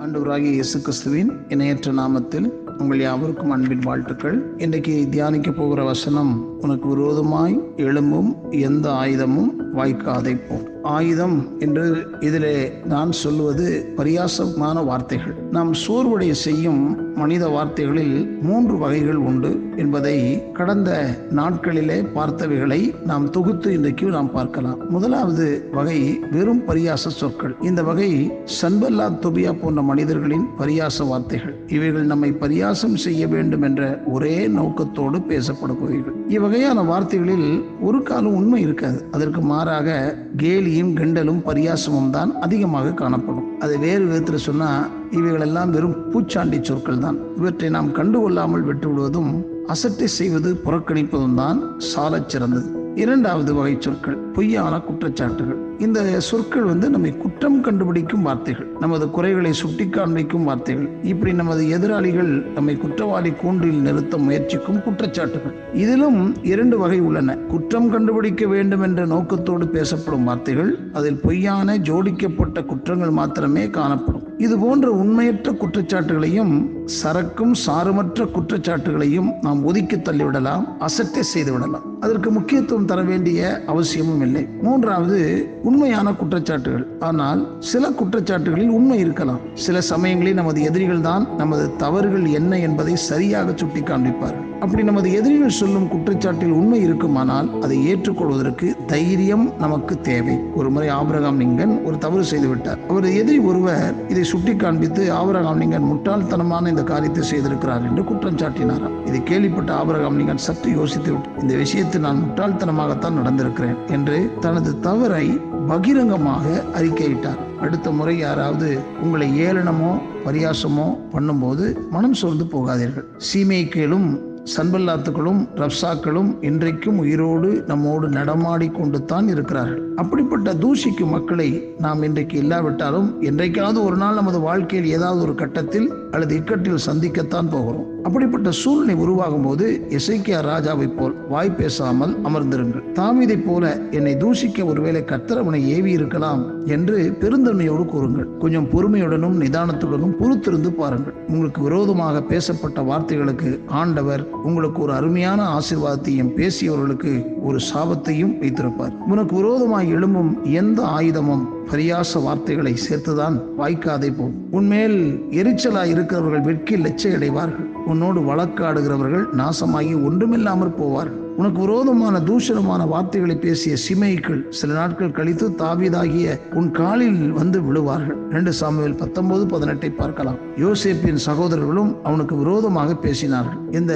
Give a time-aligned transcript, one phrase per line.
[0.00, 4.54] ஆண்டவராகிய இயேசு கிறிஸ்துவின் இணையற்ற நாமத்தில் உங்கள் யாவருக்கும் அன்பின் வாழ்த்துக்கள்.
[4.56, 13.12] இன்றைக்கு தியானிக்க போகிற வசனம் உனக்கு விரோதமாய் எழும்பும் எந்த ஆயுதமும் வாய்க்காதை போ ஆயுதம் என்று இதிலே நான்
[13.12, 15.34] சொல்லுவது பரியாசமான வார்த்தைகள்.
[15.50, 24.06] நாம் சோர்வடைய செய்யும் மனித வார்த்தைகளில் மூன்று வகைகள் உண்டு என்பதை கடந்த நாட்களிலே பார்த்தவைகளை நாம் தொகுத்து இன்றைக்கு
[24.06, 24.78] நாம் பார்க்கலாம்.
[24.88, 27.56] முதலாவது வகை வெறும் பரியாச சொற்கள்.
[27.60, 28.30] இந்த வகை
[28.62, 31.54] சன்பல்லா தொபியா போன்ற மனிதர்களின் பரியாச வார்த்தைகள்.
[31.66, 36.19] இவைகள் நம்மை பரியாசம் செய்ய வேண்டும் என்ற ஒரே நோக்கத்தோடு பேசப்படுபவைகள்.
[36.34, 38.98] இவ்வகையான வார்த்தைகளில் ஒரு காலம் உண்மை இருக்காது.
[39.10, 43.58] அதற்கு மாறாக கேலியும் கிண்டலும் பரியாசமும் தான் அதிகமாக காணப்படும்.
[43.58, 47.18] அது வேறு விதத்தில் சொன்னால் இவைகளெல்லாம் வெறும் பூச்சாண்டி சொற்கள் தான்.
[47.36, 49.32] இவற்றை நாம் கண்டுகொள்ளாமல் விட்டுவிடுவதும்
[49.66, 52.79] அசட்டை செய்வது புறக்கணிப்பதும் தான் சாலச் சிறந்தது.
[52.94, 55.80] இரண்டாவது வகை சொற்கள் பொய்யான குற்றச்சாட்டுகள்.
[55.80, 60.88] இந்த சொற்கள் வந்து நம்மை குற்றம் கண்டுபிடிக்கும் வார்த்தைகள் நமது குறைகளை சுட்டி காண்பிக்கும் வார்த்தைகள்.
[61.02, 65.74] இப்படி நமது எதிராளிகள் நம்மை குற்றவாளி கூண்டில் நிறுத்த முயற்சிக்கும் குற்றச்சாட்டுகள்.
[65.74, 67.36] இதிலும் இரண்டு வகை உள்ளன.
[67.36, 74.19] குற்றம் கண்டுபிடிக்க வேண்டும் என்ற நோக்கத்தோடு பேசப்படும் வார்த்தைகள் அதில் பொய்யான ஜோடிக்கப்பட்ட குற்றங்கள் மாத்திரமே காணப்படும்.
[74.44, 76.52] இது போன்ற உண்மையற்ற குற்றச்சாட்டுகளையும்
[77.00, 81.84] சரக்கும் சாருமற்ற குற்றச்சாட்டுகளையும் நாம் ஒதுக்கி தள்ளிவிடலாம் அசட்டை செய்து விடலாம்.
[82.00, 84.44] அதற்கு முக்கியத்துவம் தர வேண்டிய அவசியமும் இல்லை.
[84.62, 85.18] மூன்றாவது
[85.62, 86.86] உண்மையான குற்றச்சாட்டுகள்.
[87.00, 89.42] ஆனால் சில குற்றச்சாட்டுகளில் உண்மை இருக்கலாம்.
[89.66, 95.58] சில சமயங்களில் நமது எதிரிகள் தான் நமது தவறுகள் என்ன என்பதை சரியாக சுட்டி காண்பிப்பார்கள் அப்படி நமது எதிரிகள்
[95.58, 100.36] சொல்லும் குற்றச்சாட்டில் உண்மை இருக்குமானால் அதை ஏற்றுக்கொள்வதற்கு தைரியம் நமக்கு தேவை.
[100.58, 102.80] ஒரு முறை ஆபரகாம் லிங்கன் ஒரு தவறு செய்துவிட்டார்.
[102.88, 108.38] அவர் அவரது எதிரி ஒருவர் இதை சுட்டி காண்பித்து ஆபரகாம் லிங்கன் முட்டாள்தனமான இந்த காரியத்தை செய்திருக்கிறார் என்று குற்றம்
[108.42, 108.96] சாட்டினாராம்.
[109.08, 115.26] இதை கேள்விப்பட்ட ஆபரகாம் லிங்கன் சற்று யோசித்து விட்டு இந்த விஷயத்தில் நான் முட்டாள்தனமாகத்தான் நடந்திருக்கிறேன் என்று தனது தவறை
[115.70, 116.46] பகிரங்கமாக
[116.78, 117.40] அறிக்கையிட்டார்.
[117.64, 118.68] அடுத்த முறை யாராவது
[119.04, 119.92] உங்களை ஏளனமோ
[120.26, 123.08] பரியாசமோ பண்ணும்போது மனம் சோர்ந்து போகாதீர்கள்.
[123.28, 124.10] சீமைக்கேளும்
[124.44, 129.82] சன்பல்லாத்துக்களும் ரப்சாக்களும் இன்றைக்கும் உயிரோடு நம்மோடு நடமாடி கொண்டு தான் இருக்கிறார்கள்.
[129.96, 136.38] அப்படிப்பட்ட தூசிக்கும் மக்களை நாம் இன்றைக்கு இல்லாவிட்டாலும் என்றைக்காவது ஒரு நாள் நமது வாழ்க்கையில் ஏதாவது ஒரு கட்டத்தில் அல்லது
[136.38, 137.99] இக்கட்டில் சந்திக்கத்தான் போகிறோம்.
[138.02, 142.84] அப்படிப்பட்ட சூழ்நிலை உருவாகும் போது இசைக்கியா ராஜாவை போல் வாய் பேசாமல் அமர்ந்திருங்கள்.
[142.94, 148.28] தாமிதை போல என்னை தூஷிக்க ஒருவேளை கத்திரவனை ஏவி இருக்கலாம் என்று பெருந்தன்மையோடு கூறுங்கள்.
[148.38, 151.14] கொஞ்சம் பொறுமையுடனும் நிதானத்துடனும் பொறுத்திருந்து பாருங்கள்.
[151.28, 158.92] உங்களுக்கு விரோதமாக பேசப்பட்ட வார்த்தைகளுக்கு ஆண்டவர் உங்களுக்கு ஒரு அருமையான ஆசீர்வாதத்தையும் பேசியவர்களுக்கு ஒரு சாபத்தையும் வைத்திருப்பார்.
[159.08, 164.38] உனக்கு விரோதமாக எழும்பும் எந்த ஆயுதமும் பரியாச வார்த்தைகளை சேர்த்துதான் வாய்க்காதே போகும்.
[164.50, 164.96] உன்மேல்
[165.30, 173.74] எரிச்சலாய் இருக்கிறவர்கள் வெட்கி லட்சை அடைவார்கள் உன்னோடு வழக்காடுகிறவர்கள் நாசமாகி ஒன்றுமில்லாமற் போவார் உனக்கு விரோதமான தூஷணமான வார்த்தைகளை பேசிய
[173.84, 176.26] சிமைக்கள் சில நாட்கள் கழித்து தாவிதாகிய
[176.58, 178.18] உன் காலில் வந்து விழுவார்கள்.
[178.34, 180.38] ரெண்டு சாமுவேல் பத்தொன்பது பதினெட்டை பார்க்கலாம்.
[180.64, 183.60] யோசேப்பின் சகோதரர்களும் அவனுக்கு விரோதமாக பேசினார்கள்.
[183.70, 183.94] இந்த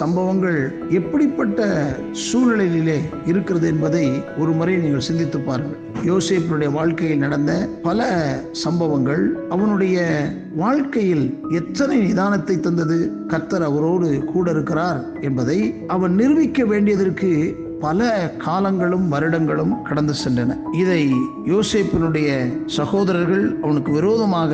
[0.00, 0.60] சம்பவங்கள்
[0.90, 1.70] எப்படிப்பட்ட
[2.26, 4.06] சூழ்நிலையிலே இருக்கிறது என்பதை
[4.38, 5.80] ஒரு முறை நீங்கள் சிந்தித்து பாருங்கள்.
[6.04, 8.06] யோசேப்பினுடைய வாழ்க்கையில் நடந்த பல
[8.52, 9.98] சம்பவங்கள் அவனுடைய
[10.56, 17.30] வாழ்க்கையில் எத்தனை நிதானத்தை தந்தது கர்த்தர் அவரோடு கூட இருக்கிறார் என்பதை அவன் நிரூபிக்க வேண்டியதற்கு
[17.80, 20.56] பல காலங்களும் வருடங்களும் கடந்து சென்றன.
[20.72, 21.12] இதை
[21.46, 22.28] யோசேப்பினுடைய
[22.66, 24.52] சகோதரர்கள் அவனுக்கு விரோதமாக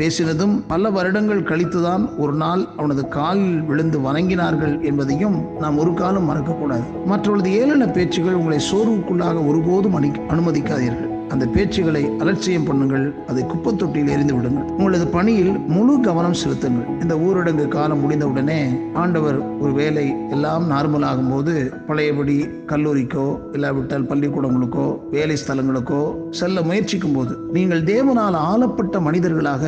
[0.00, 6.82] பேசினதும் பல வருடங்கள் கழித்துதான் ஒரு நாள் அவனது காலில் விழுந்து வணங்கினார்கள் என்பதையும் நாம் ஒரு காலம் மறக்கக்கூடாது.
[7.04, 11.18] மற்றவர்களது ஏளன பேச்சுகள் உங்களை சோர்வுக்குள்ளாக ஒருபோதும் அனு அனுமதிக்காதீர்கள்.
[11.34, 14.68] அந்த பேச்சுகளை அலட்சியம் பண்ணுங்கள் அதை குப்பத்தொட்டியில் எரிந்து விடுங்கள்.
[14.78, 16.88] உங்களது பணியில் முழு கவனம் செலுத்துங்கள்.
[17.02, 18.60] இந்த ஊரடங்கு காலம் முடிந்தவுடனே
[19.02, 21.54] ஆண்டவர் ஒரு வேலை எல்லாம் நார்மல் ஆகும்போது
[21.88, 22.36] பழையபடி
[22.72, 24.86] கல்லூரிக்கோ இல்லாவிட்டால் பள்ளிக்கூடங்களுக்கோ
[25.16, 26.00] வேலை ஸ்தலங்களுக்கோ
[26.40, 29.64] செல்ல முயற்சிக்கும் போது நீங்கள் தேவனால் ஆளப்பட்ட மனிதர்களாக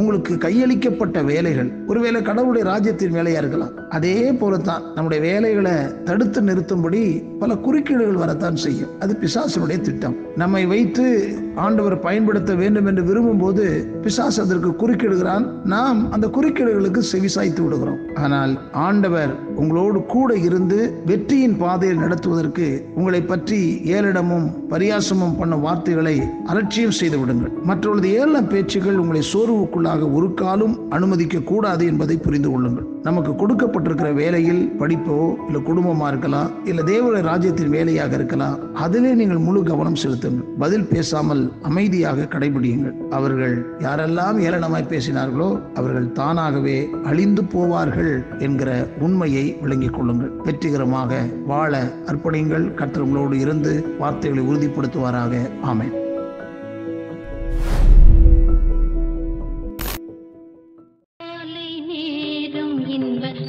[0.00, 1.70] உங்களுக்கு கையளிக்கப்பட்ட வேலைகள்.
[1.86, 3.74] ஒருவேளை கடவுளுடைய ராஜ்யத்தின் வேலையா இருக்கலாம்.
[3.90, 5.74] அதே போலத்தான் நம்முடைய வேலைகளை
[6.04, 7.02] தடுத்து நிறுத்தும்படி
[7.42, 8.92] பல குறுக்கீடுகள் வரத்தான் செய்யும்.
[9.00, 10.16] அது பிசாசனுடைய திட்டம்.
[10.36, 11.01] நம்மை வைத்து
[11.54, 13.64] ஆண்டவர் பயன்படுத்த வேண்டும் என்று விரும்பும் போது
[14.02, 15.44] பிசாஸ் அதற்கு குறுக்கிடுகிறான்.
[15.64, 17.98] நாம் அந்த குறுக்கீடுகளுக்கு செவிசாய்த்து விடுகிறோம்.
[18.14, 26.98] ஆனால் ஆண்டவர் உங்களோடு கூட இருந்து வெற்றியின் பாதையில் நடத்துவதற்கு உங்களை பற்றி ஏளிடமும் பரியாசமும் பண்ண வார்த்தைகளை அலட்சியம்
[27.00, 27.52] செய்து விடுங்கள்.
[27.62, 32.91] மற்றவர்களது ஏளன பேச்சுகள் உங்களை சோர்வுக்குள்ளாக ஒரு காலும் அனுமதிக்க கூடாது என்பதை புரிந்து கொள்ளுங்கள்.
[33.02, 35.16] நமக்கு கொடுக்கப்பட்டிருக்கிற வேலையில் படிப்போ
[35.46, 41.42] இல்லை குடும்பமாக இருக்கலாம் இல்லை தேவனுடைய ராஜ்யத்தின் வேலையாக இருக்கலாம் அதிலே நீங்கள் முழு கவனம் செலுத்துங்கள் பதில் பேசாமல்
[41.62, 42.94] அமைதியாக கடைபிடியுங்கள்.
[43.10, 50.32] அவர்கள் யாரெல்லாம் ஏளனமாய் பேசினார்களோ அவர்கள் தானாகவே அழிந்து போவார்கள் என்கிற உண்மையை விளங்கிக் கொள்ளுங்கள்.
[50.44, 55.34] வெற்றிகரமாக வாழ அர்ப்பணிங்கள் கர்த்தர்களோடு இருந்து வார்த்தைகளை உறுதிப்படுத்துவாராக.
[55.64, 56.01] ஆமேன்.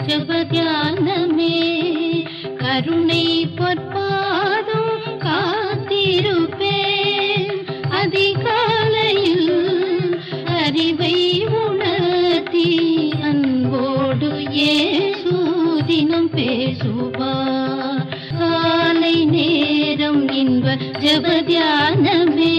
[0.07, 1.57] ஜபத்தியானமே
[2.57, 3.25] கருணை
[3.57, 4.95] பொற்பாதும்
[5.25, 6.71] காத்திருப்பேன்.
[8.01, 9.51] அதிகாலையில்
[10.59, 11.17] அறிவை
[11.61, 12.69] உணர்த்தி
[13.21, 14.75] அன்போடு ஏ
[15.21, 17.33] சூதினம் பேசுவா
[18.39, 22.53] காலை நேரம் இன்ப ஜபத்தியானமே